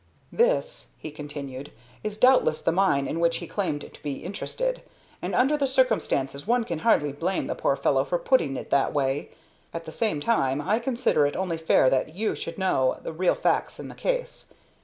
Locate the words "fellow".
7.75-8.03